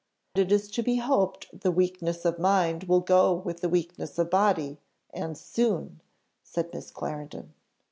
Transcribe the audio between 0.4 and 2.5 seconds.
is to be hoped the weakness of